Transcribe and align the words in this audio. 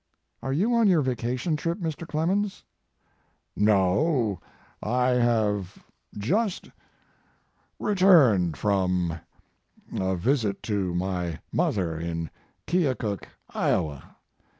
"Are 0.41 0.51
you 0.51 0.73
on 0.73 0.87
your 0.87 1.03
vacation 1.03 1.55
trip, 1.55 1.77
Mr. 1.77 2.07
Clemens?" 2.07 2.63
Mark 3.55 3.55
Twain" 3.55 3.65
No; 3.67 4.39
I 4.81 5.09
have 5.09 5.77
just 6.17 6.71
returned 7.77 8.57
from 8.57 9.19
a 9.95 10.15
visit 10.15 10.63
to 10.63 10.95
my 10.95 11.37
mother 11.51 11.99
in 11.99 12.31
Keokuk, 12.65 13.27
Iowa. 13.53 14.15